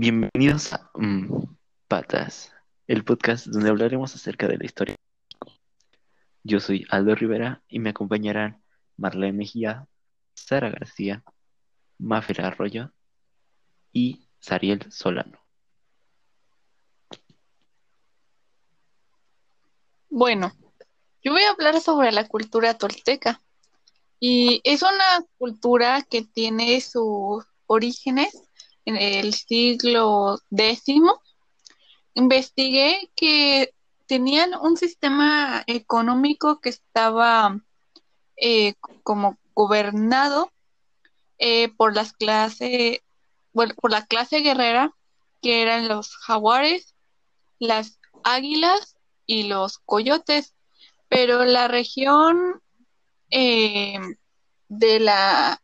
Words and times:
Bienvenidos 0.00 0.72
a 0.74 0.92
mm, 0.94 1.56
Patas, 1.88 2.52
el 2.86 3.02
podcast 3.02 3.46
donde 3.46 3.68
hablaremos 3.68 4.14
acerca 4.14 4.46
de 4.46 4.56
la 4.56 4.64
historia. 4.64 4.94
Yo 6.44 6.60
soy 6.60 6.86
Aldo 6.88 7.16
Rivera 7.16 7.64
y 7.66 7.80
me 7.80 7.90
acompañarán 7.90 8.62
Marlene 8.96 9.36
Mejía, 9.36 9.88
Sara 10.34 10.70
García, 10.70 11.24
Mafer 11.98 12.42
Arroyo 12.42 12.92
y 13.92 14.28
Sariel 14.38 14.86
Solano. 14.92 15.40
Bueno, 20.10 20.52
yo 21.24 21.32
voy 21.32 21.42
a 21.42 21.50
hablar 21.50 21.80
sobre 21.80 22.12
la 22.12 22.28
cultura 22.28 22.74
tolteca. 22.74 23.42
Y 24.20 24.60
es 24.62 24.82
una 24.82 25.26
cultura 25.38 26.02
que 26.08 26.22
tiene 26.22 26.80
sus 26.82 27.44
orígenes 27.66 28.47
en 28.88 28.96
el 28.96 29.34
siglo 29.34 30.40
X. 30.50 31.02
Investigué 32.14 33.10
que 33.14 33.74
tenían 34.06 34.54
un 34.54 34.78
sistema 34.78 35.62
económico 35.66 36.60
que 36.60 36.70
estaba 36.70 37.60
eh, 38.36 38.74
como 39.02 39.36
gobernado 39.54 40.50
eh, 41.38 41.68
por 41.68 41.94
las 41.94 42.14
clases, 42.14 43.00
por 43.52 43.90
la 43.90 44.06
clase 44.06 44.40
guerrera, 44.40 44.94
que 45.42 45.60
eran 45.60 45.86
los 45.86 46.16
jaguares, 46.16 46.94
las 47.58 47.98
águilas 48.24 48.96
y 49.26 49.42
los 49.42 49.78
coyotes. 49.78 50.54
Pero 51.10 51.44
la 51.44 51.68
región 51.68 52.62
eh, 53.30 53.98
de 54.68 55.00
la, 55.00 55.60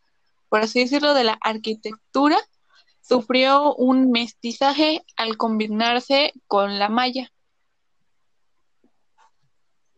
por 0.51 0.61
así 0.61 0.81
decirlo, 0.81 1.15
de 1.15 1.25
la 1.25 1.39
arquitectura, 1.41 2.39
sufrió 3.05 3.75
un 3.75 4.11
mestizaje 4.11 5.05
al 5.17 5.37
combinarse 5.37 6.33
con 6.47 6.79
la 6.79 6.89
maya. 6.89 7.31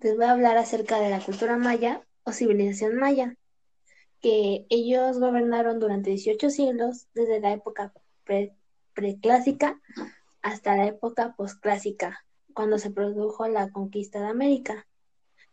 Les 0.01 0.17
voy 0.17 0.25
a 0.25 0.33
hablar 0.33 0.57
acerca 0.59 1.01
de 1.01 1.11
la 1.11 1.21
cultura 1.21 1.57
maya 1.57 2.03
o 2.25 2.33
civilización 2.33 2.97
maya, 2.97 3.37
que 4.21 4.67
ellos 4.69 5.19
gobernaron 5.21 5.79
durante 5.79 6.11
18 6.11 6.51
siglos, 6.51 7.07
desde 7.15 7.41
la 7.41 7.53
época 7.53 7.93
preclásica 8.95 9.81
hasta 10.43 10.77
la 10.77 10.87
época 10.87 11.35
posclásica, 11.37 12.25
cuando 12.55 12.79
se 12.79 12.91
produjo 12.91 13.47
la 13.47 13.71
conquista 13.71 14.21
de 14.21 14.27
América. 14.27 14.87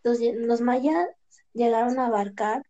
los 0.04 0.62
mayas 0.62 1.08
llegaron 1.54 2.00
a 2.00 2.08
abarcar 2.08 2.64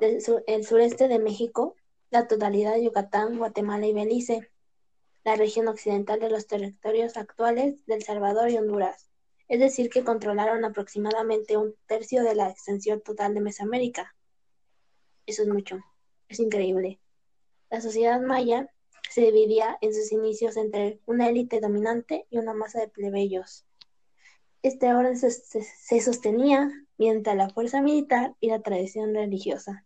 el 0.00 0.64
sureste 0.64 1.08
de 1.08 1.18
México, 1.18 1.75
la 2.10 2.28
totalidad 2.28 2.74
de 2.74 2.84
Yucatán, 2.84 3.38
Guatemala 3.38 3.86
y 3.86 3.92
Belice, 3.92 4.50
la 5.24 5.36
región 5.36 5.66
occidental 5.68 6.20
de 6.20 6.30
los 6.30 6.46
territorios 6.46 7.16
actuales 7.16 7.84
de 7.86 7.94
El 7.94 8.04
Salvador 8.04 8.48
y 8.50 8.56
Honduras. 8.56 9.10
Es 9.48 9.60
decir, 9.60 9.90
que 9.90 10.04
controlaron 10.04 10.64
aproximadamente 10.64 11.56
un 11.56 11.74
tercio 11.86 12.22
de 12.22 12.34
la 12.34 12.50
extensión 12.50 13.00
total 13.00 13.34
de 13.34 13.40
Mesoamérica. 13.40 14.14
Eso 15.26 15.42
es 15.42 15.48
mucho, 15.48 15.80
es 16.28 16.38
increíble. 16.40 17.00
La 17.70 17.80
sociedad 17.80 18.20
maya 18.20 18.70
se 19.10 19.22
dividía 19.22 19.78
en 19.80 19.94
sus 19.94 20.12
inicios 20.12 20.56
entre 20.56 21.00
una 21.06 21.28
élite 21.28 21.60
dominante 21.60 22.26
y 22.30 22.38
una 22.38 22.54
masa 22.54 22.80
de 22.80 22.88
plebeyos. 22.88 23.64
Este 24.62 24.92
orden 24.94 25.16
se, 25.16 25.30
se 25.30 26.00
sostenía 26.00 26.70
mediante 26.98 27.34
la 27.34 27.50
fuerza 27.50 27.80
militar 27.82 28.34
y 28.40 28.50
la 28.50 28.62
tradición 28.62 29.14
religiosa. 29.14 29.85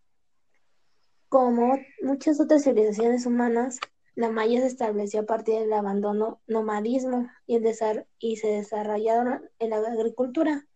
Como 1.30 1.78
muchas 2.02 2.40
otras 2.40 2.64
civilizaciones 2.64 3.24
humanas, 3.24 3.78
la 4.16 4.30
maya 4.30 4.60
se 4.62 4.66
estableció 4.66 5.20
a 5.20 5.26
partir 5.26 5.60
del 5.60 5.72
abandono 5.72 6.42
nomadismo 6.48 7.30
y, 7.46 8.36
se 8.36 8.48
desarrollaron 8.48 9.48
en 9.60 9.70
la 9.70 9.76
agricultura, 9.76 10.66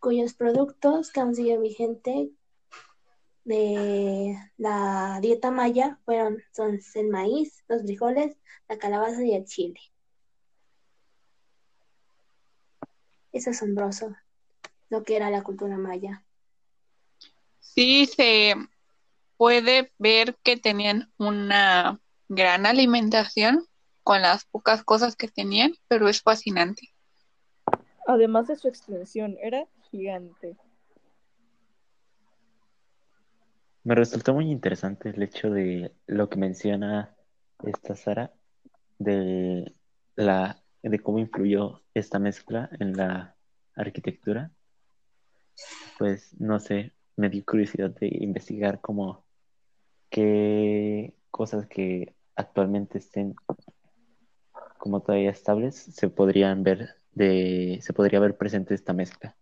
cuyos 0.00 0.34
productos 0.34 1.12
que 1.12 1.20
aún 1.20 1.36
sigue 1.36 1.58
vigente 1.60 2.32
de 3.44 4.36
la 4.56 5.20
dieta 5.22 5.52
maya 5.52 6.00
fueron 6.04 6.42
son 6.52 6.80
el 6.96 7.08
maíz, 7.08 7.62
los 7.68 7.82
frijoles, 7.82 8.36
la 8.68 8.78
calabaza 8.78 9.22
y 9.22 9.32
el 9.32 9.44
chile. 9.44 9.78
Es 13.30 13.46
asombroso 13.46 14.16
lo 14.90 15.04
que 15.04 15.14
era 15.14 15.30
la 15.30 15.44
cultura 15.44 15.78
maya. 15.78 16.24
Sí, 17.60 18.06
se 18.06 18.56
puede 19.36 19.92
ver 19.98 20.36
que 20.42 20.56
tenían 20.56 21.12
una 21.18 22.00
gran 22.28 22.66
alimentación 22.66 23.66
con 24.02 24.22
las 24.22 24.44
pocas 24.44 24.84
cosas 24.84 25.16
que 25.16 25.28
tenían, 25.28 25.74
pero 25.88 26.08
es 26.08 26.22
fascinante. 26.22 26.88
Además 28.06 28.48
de 28.48 28.56
su 28.56 28.68
extensión, 28.68 29.36
era 29.40 29.66
gigante. 29.90 30.56
Me 33.82 33.94
resultó 33.94 34.34
muy 34.34 34.50
interesante 34.50 35.10
el 35.10 35.22
hecho 35.22 35.50
de 35.50 35.92
lo 36.06 36.28
que 36.28 36.38
menciona 36.38 37.14
esta 37.64 37.94
Sara 37.94 38.32
de 38.98 39.72
la 40.16 40.62
de 40.82 40.98
cómo 41.00 41.18
influyó 41.18 41.82
esta 41.94 42.18
mezcla 42.18 42.68
en 42.78 42.92
la 42.96 43.36
arquitectura 43.74 44.52
pues 45.98 46.34
no 46.40 46.60
sé, 46.60 46.92
me 47.16 47.28
dio 47.28 47.44
curiosidad 47.44 47.90
de 47.90 48.08
investigar 48.20 48.80
como 48.80 49.24
qué 50.10 51.14
cosas 51.30 51.66
que 51.66 52.14
actualmente 52.36 52.98
estén 52.98 53.34
como 54.78 55.00
todavía 55.00 55.30
estables 55.30 55.76
se 55.76 56.08
podrían 56.08 56.62
ver 56.62 56.96
de 57.12 57.78
se 57.80 57.92
podría 57.92 58.20
ver 58.20 58.36
presente 58.36 58.74
esta 58.74 58.92
mezcla. 58.92 59.36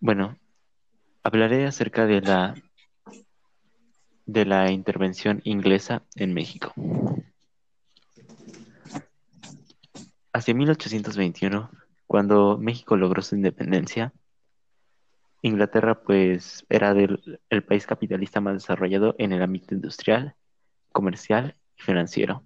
Bueno, 0.00 0.38
hablaré 1.22 1.66
acerca 1.66 2.06
de 2.06 2.20
la 2.20 2.54
de 4.26 4.44
la 4.44 4.70
intervención 4.70 5.40
inglesa 5.44 6.02
en 6.14 6.34
México. 6.34 6.72
Hacia 10.32 10.54
1821 10.54 11.70
cuando 12.06 12.56
México 12.58 12.96
logró 12.96 13.22
su 13.22 13.34
independencia, 13.34 14.12
Inglaterra 15.46 16.02
pues 16.02 16.66
era 16.68 16.90
el 16.90 17.64
país 17.64 17.86
capitalista 17.86 18.40
más 18.40 18.54
desarrollado 18.54 19.14
en 19.18 19.32
el 19.32 19.42
ámbito 19.42 19.74
industrial, 19.74 20.34
comercial 20.90 21.56
y 21.76 21.82
financiero. 21.82 22.42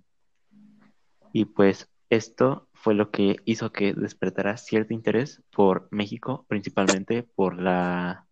Y 1.32 1.46
pues 1.46 1.88
esto 2.10 2.68
fue 2.74 2.94
lo 2.94 3.10
que 3.10 3.36
hizo 3.46 3.72
que 3.72 3.94
despertara 3.94 4.56
cierto 4.58 4.92
interés 4.92 5.42
por 5.50 5.88
México, 5.90 6.44
principalmente 6.48 7.22
por 7.22 7.60
la 7.60 8.26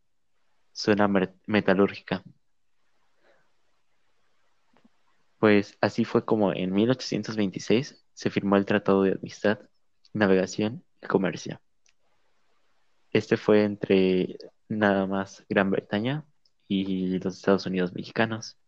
zona 0.72 1.08
metalúrgica. 1.46 2.22
Pues 5.38 5.78
así 5.80 6.04
fue 6.04 6.26
como 6.26 6.52
en 6.52 6.72
1826 6.72 8.04
se 8.12 8.30
firmó 8.30 8.56
el 8.56 8.66
Tratado 8.66 9.02
de 9.04 9.12
Amistad, 9.12 9.60
Navegación 10.12 10.84
comercio. 11.08 11.60
Este 13.12 13.36
fue 13.36 13.64
entre 13.64 14.36
nada 14.68 15.06
más 15.06 15.44
Gran 15.48 15.70
Bretaña 15.70 16.24
y 16.66 17.18
los 17.18 17.36
Estados 17.36 17.66
Unidos 17.66 17.94
mexicanos, 17.94 18.58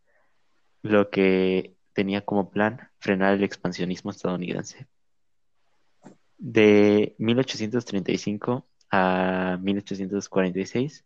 lo 0.83 1.11
que 1.11 1.77
tenía 1.93 2.25
como 2.25 2.51
plan 2.51 2.89
frenar 2.99 3.35
el 3.35 3.45
expansionismo 3.45 4.11
estadounidense. 4.11 4.87
De 6.39 7.15
1835 7.19 8.67
a 8.91 9.59
1846, 9.61 11.05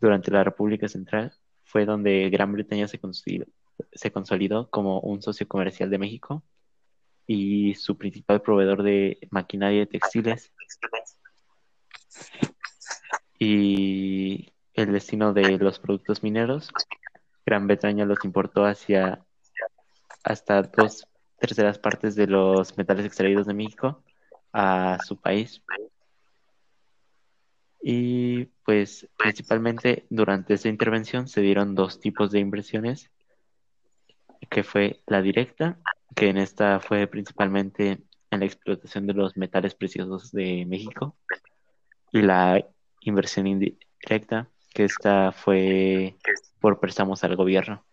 durante 0.00 0.30
la 0.30 0.44
República 0.44 0.88
Central, 0.88 1.34
fue 1.64 1.84
donde 1.84 2.30
Gran 2.30 2.52
Bretaña 2.52 2.88
se 2.88 2.98
consolidó, 2.98 3.46
se 3.92 4.10
consolidó 4.10 4.70
como 4.70 5.00
un 5.00 5.22
socio 5.22 5.46
comercial 5.46 5.90
de 5.90 5.98
México 5.98 6.42
y 7.26 7.74
su 7.74 7.96
principal 7.96 8.42
proveedor 8.42 8.82
de 8.82 9.18
maquinaria 9.30 9.80
de 9.80 9.86
textiles. 9.86 10.52
Y 13.46 14.54
el 14.72 14.90
destino 14.90 15.34
de 15.34 15.58
los 15.58 15.78
productos 15.78 16.22
mineros, 16.22 16.70
Gran 17.44 17.66
Bretaña 17.66 18.06
los 18.06 18.24
importó 18.24 18.64
hacia 18.64 19.22
hasta 20.22 20.62
dos 20.62 21.06
terceras 21.38 21.78
partes 21.78 22.14
de 22.16 22.26
los 22.26 22.78
metales 22.78 23.04
extraídos 23.04 23.46
de 23.46 23.52
México 23.52 24.02
a 24.50 24.96
su 25.06 25.20
país. 25.20 25.62
Y 27.82 28.46
pues 28.64 29.10
principalmente 29.18 30.06
durante 30.08 30.54
esa 30.54 30.70
intervención 30.70 31.28
se 31.28 31.42
dieron 31.42 31.74
dos 31.74 32.00
tipos 32.00 32.30
de 32.30 32.40
inversiones, 32.40 33.10
que 34.48 34.62
fue 34.62 35.02
la 35.06 35.20
directa 35.20 35.78
que 36.16 36.30
en 36.30 36.38
esta 36.38 36.80
fue 36.80 37.06
principalmente 37.08 38.04
en 38.30 38.40
la 38.40 38.46
explotación 38.46 39.06
de 39.06 39.12
los 39.12 39.36
metales 39.36 39.74
preciosos 39.74 40.32
de 40.32 40.64
México 40.64 41.18
y 42.10 42.22
la 42.22 42.64
inversión 43.04 43.46
indirecta, 43.46 44.48
que 44.72 44.84
esta 44.84 45.32
fue 45.32 46.16
por 46.60 46.80
préstamos 46.80 47.22
al 47.24 47.36
gobierno. 47.36 47.84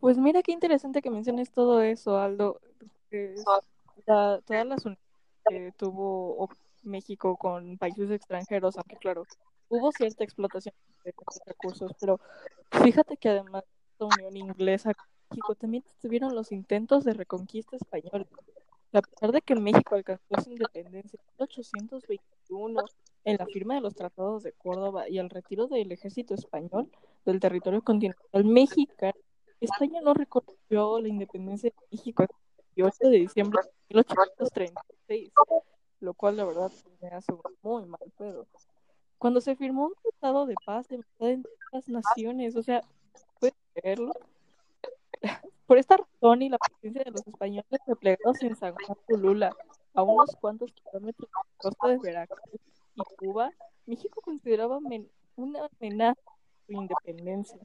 Pues 0.00 0.16
mira 0.16 0.42
qué 0.42 0.52
interesante 0.52 1.02
que 1.02 1.10
menciones 1.10 1.50
todo 1.50 1.82
eso, 1.82 2.18
Aldo. 2.18 2.60
La- 4.06 4.40
todas 4.46 4.66
las 4.66 4.84
uniones 4.84 5.04
que 5.48 5.72
tuvo 5.76 6.48
México 6.82 7.36
con 7.36 7.76
países 7.78 8.10
extranjeros, 8.10 8.76
aunque 8.76 8.96
claro, 8.96 9.24
hubo 9.68 9.92
cierta 9.92 10.24
explotación 10.24 10.74
de 11.04 11.12
recursos, 11.46 11.92
pero 12.00 12.20
fíjate 12.70 13.16
que 13.16 13.28
además 13.28 13.64
de 13.64 13.70
esta 13.92 14.04
unión 14.04 14.36
inglesa 14.36 14.94
con 14.94 15.06
México 15.30 15.54
también 15.56 15.84
estuvieron 15.86 16.34
los 16.34 16.52
intentos 16.52 17.04
de 17.04 17.14
reconquista 17.14 17.76
española. 17.76 18.26
A 18.92 19.02
pesar 19.02 19.32
de 19.32 19.42
que 19.42 19.54
México 19.54 19.96
alcanzó 19.96 20.22
su 20.42 20.50
independencia 20.50 21.18
en 21.38 21.88
1821 22.48 22.84
en 23.24 23.36
la 23.36 23.46
firma 23.46 23.74
de 23.74 23.80
los 23.80 23.94
tratados 23.94 24.42
de 24.42 24.52
Córdoba 24.52 25.08
y 25.08 25.18
el 25.18 25.30
retiro 25.30 25.66
del 25.66 25.92
ejército 25.92 26.34
español 26.34 26.90
del 27.24 27.40
territorio 27.40 27.82
continental 27.82 28.44
mexicano, 28.44 29.18
España 29.60 30.00
no 30.00 30.14
reconoció 30.14 31.00
la 31.00 31.08
independencia 31.08 31.70
de 31.70 31.96
México 31.96 32.22
hasta 32.22 32.34
el 32.34 32.64
28 32.76 33.08
de 33.10 33.18
diciembre 33.18 33.60
de 33.64 33.94
1836, 33.94 35.32
lo 36.00 36.14
cual 36.14 36.36
la 36.36 36.44
verdad 36.44 36.72
me 37.00 37.08
hace 37.08 37.32
muy 37.62 37.84
mal 37.86 38.12
pedo. 38.16 38.46
Cuando 39.18 39.40
se 39.40 39.56
firmó 39.56 39.86
un 39.86 39.94
tratado 39.94 40.46
de 40.46 40.54
paz 40.64 40.86
de 40.88 41.00
entre 41.18 41.52
las 41.72 41.88
naciones, 41.88 42.54
o 42.54 42.62
sea, 42.62 42.82
¿puedes 43.40 43.56
creerlo? 43.74 44.12
Por 45.66 45.76
esta 45.76 45.96
razón 45.96 46.42
y 46.42 46.48
la 46.48 46.58
presencia 46.58 47.02
de 47.04 47.10
los 47.10 47.26
españoles 47.26 47.80
replegados 47.86 48.42
en 48.42 48.56
San 48.56 48.74
Juan 48.74 48.98
Tulula, 49.08 49.56
a 49.98 50.02
unos 50.02 50.30
cuantos 50.36 50.72
kilómetros 50.72 51.28
de 51.28 51.34
la 51.34 51.56
costa 51.56 51.88
de 51.88 51.98
Veracruz 51.98 52.60
y 52.94 53.02
Cuba, 53.16 53.50
México 53.84 54.20
consideraba 54.20 54.78
una 55.34 55.68
amenaza 55.80 56.20
a 56.24 56.66
su 56.66 56.72
independencia. 56.72 57.58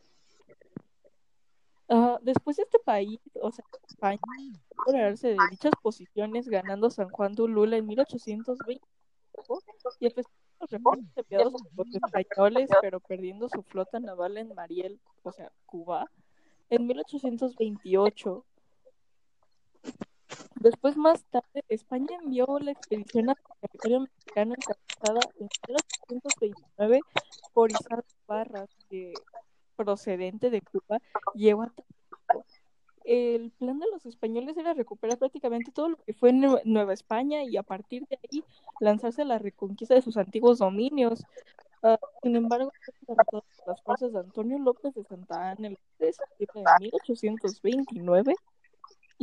Ah, 1.90 2.18
después 2.24 2.58
este 2.58 2.80
país, 2.80 3.20
o 3.40 3.52
sea, 3.52 3.64
España, 3.88 4.20
apoderarse 4.72 5.28
de 5.28 5.38
dichas 5.52 5.74
posiciones, 5.80 6.48
ganando 6.48 6.90
San 6.90 7.10
Juan 7.10 7.34
de 7.34 7.44
Ulula 7.44 7.78
en 7.78 7.86
1820 7.86 8.84
y 10.00 10.10
de 10.10 10.26
los 10.60 10.72
refuerzos 10.72 11.62
por 11.76 11.86
los 11.86 11.96
españoles, 11.96 12.70
pero 12.82 13.00
perdiendo 13.00 13.48
su 13.48 13.62
flota 13.62 14.00
naval 14.00 14.38
en 14.38 14.56
Mariel, 14.56 15.00
o 15.22 15.32
sea, 15.32 15.52
Cuba, 15.68 16.10
en 16.72 16.88
1828. 16.88 18.44
Después, 20.56 20.96
más 20.98 21.24
tarde, 21.26 21.64
España 21.70 22.18
envió 22.24 22.48
la 22.60 22.72
expedición 22.72 23.30
a 23.30 23.36
territorio 23.62 24.02
mexicano 24.02 24.56
encabezada 24.56 25.20
en 25.40 25.48
1829 25.68 27.00
por 27.54 27.72
Izardo 27.72 28.04
Barras, 28.28 28.70
que 28.90 29.14
procedente 29.76 30.50
de 30.50 30.62
Cuba, 30.62 31.00
llegó 31.34 31.64
a. 31.64 31.74
El 33.06 33.52
plan 33.52 33.80
de 33.80 33.88
los 33.92 34.06
españoles 34.06 34.56
era 34.56 34.74
recuperar 34.74 35.18
prácticamente 35.18 35.74
todo 35.74 35.90
lo 35.90 35.98
que 35.98 36.14
fue 36.14 36.32
Nue- 36.32 36.62
Nueva 36.64 36.94
España 36.94 37.44
y 37.44 37.58
a 37.58 37.64
partir 37.64 38.08
de 38.08 38.18
ahí 38.32 38.46
lanzarse 38.80 39.24
a 39.24 39.26
la 39.26 39.40
reconquista 39.40 39.94
de 39.94 40.02
sus 40.02 40.16
antiguos 40.16 40.60
dominios. 40.60 41.26
Ah, 41.82 42.00
sin 42.22 42.38
embargo, 42.38 42.72
las 43.68 43.82
fuerzas 43.82 44.14
de 44.14 44.20
Antonio 44.20 44.58
López 44.58 44.94
de 44.94 45.04
Santa 45.04 45.50
Anna 45.52 45.68
el 45.68 45.78
3 45.98 46.16
de 46.18 46.26
septiembre 46.38 46.64
de 46.80 46.86
1829 46.86 48.36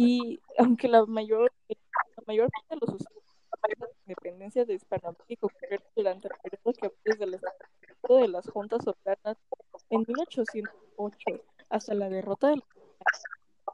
y 0.00 0.40
aunque 0.58 0.88
la 0.88 1.04
mayor, 1.04 1.52
la 1.68 2.22
mayor 2.26 2.48
parte 2.50 2.74
de 2.74 2.80
los 2.80 2.90
sucesos 2.90 3.22
de 3.68 3.76
la 3.78 3.86
independencia 4.06 4.64
de 4.64 4.74
Hispanoamérica 4.74 5.46
ocurrieron 5.46 5.86
durante 5.94 6.28
el 6.28 6.34
periodo 6.42 6.72
que 6.72 6.92
desde 7.04 7.24
el 7.24 7.34
establecimiento 7.34 8.16
de 8.16 8.28
las 8.28 8.48
juntas 8.48 8.82
soberanas 8.82 9.36
en 9.90 10.04
1808 10.08 11.44
hasta 11.68 11.94
la 11.94 12.08
derrota 12.08 12.48
de 12.48 12.56
los 12.56 12.64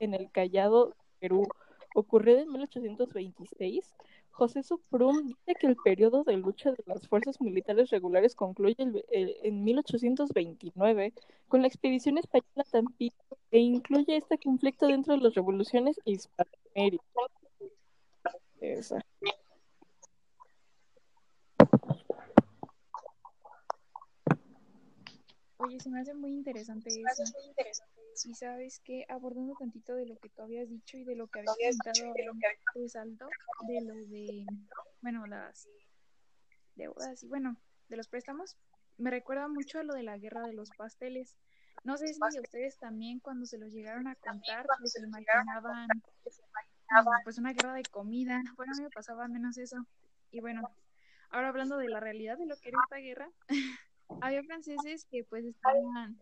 en 0.01 0.15
el 0.15 0.31
Callado, 0.31 0.95
Perú, 1.21 1.47
ocurrida 1.95 2.43
en 2.43 2.51
1826, 2.51 3.95
José 4.37 4.63
Suprum 4.63 5.27
dice 5.29 5.55
que 5.59 5.67
el 5.67 5.77
periodo 5.77 6.23
de 6.23 6.37
lucha 6.37 6.71
de 6.71 6.85
las 6.85 7.09
fuerzas 7.09 7.41
militares 7.41 7.89
regulares 7.89 8.35
concluye 8.35 8.77
el- 8.79 9.03
el- 9.11 9.37
en 9.43 9.65
1829 9.65 11.15
con 11.49 11.63
la 11.63 11.69
expedición 11.69 12.19
española 12.19 12.65
Tampico 12.71 13.39
e 13.51 13.61
incluye 13.61 14.15
este 14.17 14.37
conflicto 14.37 14.87
dentro 14.89 15.15
de 15.15 15.21
las 15.23 15.35
revoluciones 15.35 15.99
hispanoaméricas. 16.05 17.07
Esa. 18.61 19.01
Oye, 25.59 25.81
se 25.81 25.89
me 25.91 26.01
hace 26.01 26.15
muy 26.15 26.33
interesante 26.33 26.91
eso. 26.91 27.25
Y 28.25 28.35
sabes 28.35 28.81
que 28.81 29.05
abordando 29.09 29.55
tantito 29.59 29.95
de 29.95 30.07
lo 30.07 30.17
que 30.17 30.29
tú 30.29 30.43
habías 30.43 30.69
dicho 30.69 30.97
y 30.97 31.05
de 31.05 31.17
lo 31.17 31.27
que 31.29 31.41
habías 31.41 31.79
comentado 31.79 32.33
pues 32.73 32.97
alto, 32.97 33.29
de 33.67 33.81
lo 33.83 33.95
de, 33.95 34.47
bueno, 35.03 35.27
las 35.27 35.69
deudas 36.75 37.23
y 37.23 37.29
bueno, 37.29 37.57
de 37.89 37.97
los 37.97 38.09
préstamos, 38.09 38.57
me 38.99 39.11
recuerda 39.11 39.49
mucho 39.49 39.79
a 39.79 39.83
lo 39.83 39.95
de 39.95 40.03
la 40.03 40.19
guerra 40.19 40.47
de 40.47 40.53
los 40.53 40.71
pasteles. 40.71 41.37
No 41.85 41.97
sé 41.97 42.13
si 42.13 42.21
a 42.21 42.41
ustedes 42.41 42.79
también 42.79 43.21
cuando 43.21 43.47
se 43.47 43.59
los 43.59 43.73
llegaron 43.73 44.09
a 44.09 44.15
contar, 44.17 44.67
pues 44.79 44.93
se 44.93 45.01
imaginaban 45.01 45.89
pues 47.25 47.39
una 47.39 47.53
guerra 47.53 47.75
de 47.75 47.83
comida. 47.85 48.43
Bueno, 48.57 48.73
a 48.73 48.77
mí 48.77 48.83
me 48.85 48.91
pasaba 48.91 49.29
menos 49.29 49.59
eso. 49.59 49.87
Y 50.31 50.41
bueno, 50.41 50.63
ahora 51.31 51.49
hablando 51.49 51.77
de 51.77 51.89
la 51.89 52.01
realidad 52.01 52.39
de 52.39 52.47
lo 52.47 52.57
que 52.57 52.71
era 52.71 52.79
esta 52.85 52.97
guerra, 52.97 53.31
había 54.21 54.43
franceses 54.45 55.05
que 55.11 55.25
pues 55.25 55.45
estaban 55.45 56.19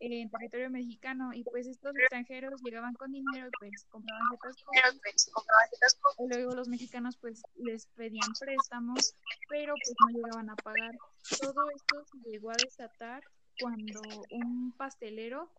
en 0.00 0.30
territorio 0.30 0.70
mexicano 0.70 1.32
y 1.32 1.44
pues 1.44 1.66
estos 1.66 1.94
extranjeros 1.96 2.60
llegaban 2.62 2.94
con 2.94 3.12
dinero 3.12 3.48
y 3.48 3.50
pues 3.58 3.84
compraban 3.88 4.22
ciertas 4.28 4.56
cosas 4.62 6.18
y 6.18 6.28
luego 6.28 6.54
los 6.54 6.68
mexicanos 6.68 7.16
pues 7.16 7.42
les 7.56 7.86
pedían 7.86 8.30
préstamos 8.38 9.14
pero 9.48 9.74
pues 9.74 9.94
no 10.00 10.18
llegaban 10.18 10.50
a 10.50 10.56
pagar 10.56 10.92
todo 11.40 11.70
esto 11.70 12.04
se 12.04 12.30
llegó 12.30 12.50
a 12.50 12.56
desatar 12.62 13.22
cuando 13.58 14.00
un 14.30 14.72
pastelero 14.76 15.50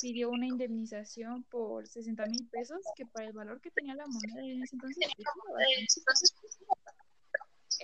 pidió 0.00 0.30
una 0.30 0.46
indemnización 0.46 1.44
por 1.44 1.86
60 1.86 2.26
mil 2.26 2.48
pesos 2.48 2.80
que 2.96 3.06
para 3.06 3.26
el 3.26 3.32
valor 3.32 3.60
que 3.60 3.70
tenía 3.70 3.94
la 3.94 4.06
moneda 4.06 4.42
en 4.42 4.62
ese 4.62 4.76
entonces 4.76 5.12
pues. 5.16 6.04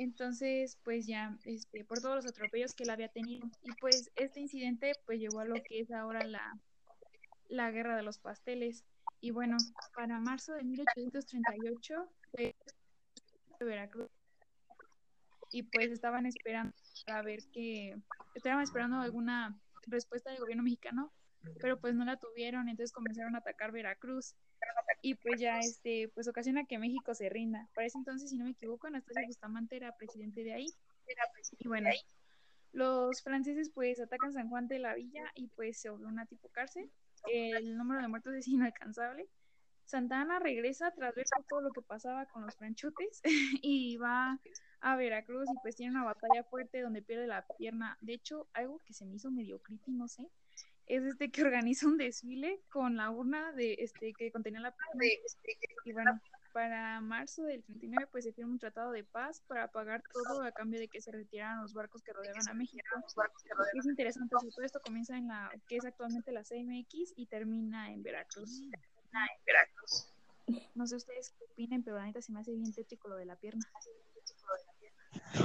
Entonces, 0.01 0.79
pues 0.83 1.07
ya, 1.07 1.37
este, 1.45 1.85
por 1.85 2.01
todos 2.01 2.17
los 2.17 2.27
atropellos 2.27 2.73
que 2.73 2.85
él 2.85 2.91
había 2.91 3.11
tenido. 3.11 3.47
Y 3.63 3.71
pues 3.83 4.11
este 4.17 4.41
incidente 4.41 4.95
pues 5.05 5.21
llevó 5.21 5.41
a 5.41 5.45
lo 5.45 5.57
que 5.63 5.81
es 5.81 5.91
ahora 5.91 6.27
la, 6.27 6.59
la 7.51 7.71
guerra 7.71 7.97
de 7.97 8.03
los 8.03 8.19
pasteles. 8.19 8.83
Y 9.21 9.31
bueno, 9.31 9.59
para 9.95 10.19
marzo 10.19 10.55
de 10.55 10.65
1838 10.65 12.09
fue 12.31 12.57
Veracruz. 13.61 14.11
Y 15.53 15.65
pues 15.65 15.91
estaban 15.91 16.25
esperando 16.25 16.73
a 17.07 17.21
ver 17.21 17.41
que, 17.53 17.95
estaban 18.35 18.63
esperando 18.63 19.01
alguna 19.01 19.61
respuesta 19.87 20.31
del 20.31 20.41
gobierno 20.41 20.63
mexicano, 20.63 21.13
pero 21.61 21.81
pues 21.81 21.95
no 21.95 22.05
la 22.05 22.17
tuvieron, 22.17 22.69
entonces 22.69 22.93
comenzaron 22.93 23.35
a 23.35 23.39
atacar 23.39 23.73
Veracruz 23.73 24.35
y 25.03 25.15
pues 25.15 25.41
ya 25.41 25.59
este 25.59 26.11
pues 26.15 26.29
ocasiona 26.29 26.65
que 26.65 26.79
México 26.79 27.15
se 27.15 27.29
rinda. 27.29 27.69
Para 27.75 27.87
ese 27.87 27.99
entonces, 27.99 28.31
si 28.31 28.37
no 28.37 28.45
me 28.45 28.51
equivoco, 28.51 28.87
Anastasio 28.87 29.27
Bustamante 29.27 29.77
era 29.77 29.97
presidente 29.97 30.45
de 30.45 30.53
ahí. 30.53 30.67
Y 31.59 31.69
bueno, 31.69 31.91
los 32.73 33.23
franceses 33.23 33.71
pues 33.71 34.01
atacan 34.01 34.33
San 34.33 34.49
Juan 34.49 34.69
de 34.69 34.79
la 34.79 34.95
Villa 34.95 35.25
y 35.35 35.49
pues 35.49 35.81
se 35.81 35.91
volvió 35.91 36.09
una 36.09 36.27
tipo 36.27 36.49
cárcel. 36.51 36.91
El 37.33 37.77
número 37.77 38.01
de 38.01 38.09
muertos 38.09 38.35
es 38.35 38.49
inalcanzable. 38.49 39.29
Santa 39.85 40.21
Ana 40.21 40.39
regresa 40.39 40.93
tras 40.93 41.15
ver 41.17 41.27
todo 41.49 41.63
lo 41.63 41.73
que 41.73 41.83
pasaba 41.83 42.25
con 42.27 42.45
los 42.45 42.55
franchutes 42.55 43.23
y 43.63 43.97
va 43.97 44.39
a 44.81 44.97
Veracruz 44.97 45.49
y 45.51 45.59
pues 45.63 45.75
tiene 45.77 45.91
una 45.91 46.05
batalla 46.05 46.45
fuerte 46.45 46.81
donde 46.81 47.03
pierde 47.03 47.27
la 47.27 47.45
pierna. 47.59 47.99
De 48.01 48.15
hecho, 48.15 48.49
algo 48.53 48.79
que 48.87 48.95
se 48.95 49.05
me 49.05 49.17
hizo 49.17 49.31
medio 49.33 49.61
creepy, 49.61 49.93
no 49.93 50.07
sé, 50.07 50.31
es 50.91 51.05
este 51.05 51.31
que 51.31 51.43
organiza 51.43 51.87
un 51.87 51.97
desfile 51.97 52.61
con 52.69 52.97
la 52.97 53.11
urna 53.11 53.53
de 53.53 53.77
este 53.79 54.13
que 54.13 54.33
contenía 54.33 54.61
la 54.61 54.75
pierna. 54.75 55.05
Y 55.85 55.93
bueno, 55.93 56.21
para 56.53 57.01
marzo 57.01 57.45
del 57.45 57.63
39 57.63 58.09
pues 58.11 58.25
se 58.25 58.33
firma 58.33 58.51
un 58.51 58.59
tratado 58.59 58.91
de 58.91 59.05
paz 59.05 59.41
para 59.47 59.69
pagar 59.69 60.03
todo 60.13 60.43
a 60.43 60.51
cambio 60.51 60.81
de 60.81 60.89
que 60.89 61.01
se 61.01 61.13
retiraran 61.13 61.63
los 61.63 61.75
barcos 61.75 62.03
que 62.03 62.13
rodeaban 62.13 62.49
a 62.49 62.55
México. 62.55 62.85
Es 63.75 63.87
interesante, 63.87 64.35
o 64.35 64.41
sea, 64.41 64.51
todo 64.51 64.65
esto 64.65 64.81
comienza 64.81 65.17
en 65.17 65.29
la 65.29 65.53
que 65.69 65.77
es 65.77 65.85
actualmente 65.85 66.33
la 66.33 66.43
CMX 66.43 67.13
y 67.15 67.27
termina 67.27 67.93
en 67.93 68.03
Veracruz. 68.03 68.63
No 70.75 70.89
sé 70.89 70.97
ustedes 70.97 71.33
qué 71.39 71.45
opinan, 71.45 71.85
pero 71.85 71.99
la 71.99 72.07
neta 72.07 72.21
se 72.21 72.33
me 72.33 72.41
hace 72.41 72.53
bien 72.53 72.73
tétrico 72.73 73.09
lo 73.09 73.15
de 73.15 73.27
la 73.27 73.37
pierna. 73.37 73.63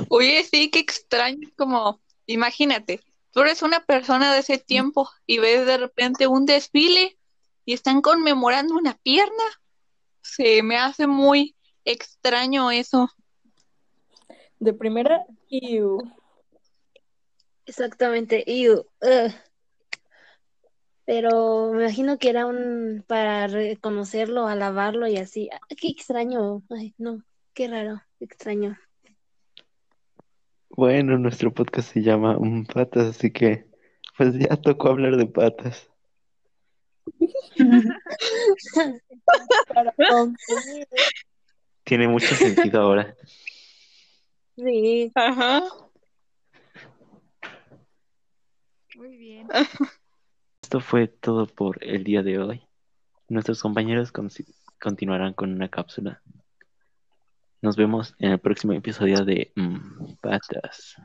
Oye, 0.09 0.43
sí, 0.43 0.71
qué 0.71 0.79
extraño, 0.79 1.47
como, 1.55 2.01
imagínate, 2.25 2.99
tú 3.35 3.41
eres 3.41 3.61
una 3.63 3.81
persona 3.81 4.33
de 4.33 4.39
ese 4.39 4.57
tiempo 4.57 5.09
y 5.27 5.39
ves 5.39 5.65
de 5.65 5.77
repente 5.77 6.25
un 6.25 6.45
desfile 6.45 7.19
y 7.65 7.73
están 7.73 8.01
conmemorando 8.01 8.75
una 8.75 8.97
pierna. 9.03 9.43
Se 10.21 10.63
me 10.63 10.77
hace 10.77 11.05
muy 11.05 11.53
extraño 11.83 12.71
eso. 12.71 13.09
De 14.59 14.73
primera. 14.73 15.25
Exactamente. 17.65 18.45
ugh. 18.47 19.33
Pero 21.03 21.73
me 21.73 21.83
imagino 21.83 22.17
que 22.17 22.29
era 22.29 22.45
un 22.45 23.03
para 23.05 23.47
reconocerlo, 23.47 24.47
alabarlo 24.47 25.07
y 25.07 25.17
así. 25.17 25.49
Ah, 25.51 25.59
Qué 25.77 25.89
extraño. 25.89 26.63
Ay, 26.69 26.95
no, 26.97 27.21
qué 27.53 27.67
raro, 27.67 28.01
extraño. 28.21 28.77
Bueno, 30.75 31.17
nuestro 31.17 31.53
podcast 31.53 31.93
se 31.93 32.01
llama 32.01 32.37
Patas, 32.73 33.07
así 33.15 33.31
que 33.31 33.65
pues 34.17 34.37
ya 34.37 34.55
tocó 34.57 34.89
hablar 34.89 35.15
de 35.17 35.25
patas. 35.25 35.89
Para 39.73 39.93
concluir, 39.93 40.87
Tiene 41.83 42.07
mucho 42.07 42.33
sentido 42.35 42.81
ahora. 42.81 43.15
Sí, 44.55 45.11
Ajá. 45.15 45.63
Muy 48.95 49.17
bien. 49.17 49.47
Esto 50.61 50.79
fue 50.79 51.07
todo 51.07 51.45
por 51.47 51.83
el 51.83 52.03
día 52.03 52.23
de 52.23 52.39
hoy. 52.39 52.63
Nuestros 53.27 53.61
compañeros 53.61 54.11
con- 54.11 54.29
continuarán 54.81 55.33
con 55.33 55.51
una 55.51 55.67
cápsula. 55.69 56.21
Nos 57.61 57.75
vemos 57.75 58.15
en 58.19 58.31
el 58.31 58.39
próximo 58.39 58.73
episodio 58.73 59.25
de 59.25 59.51
Mm, 59.55 60.15
Patas. 60.21 60.95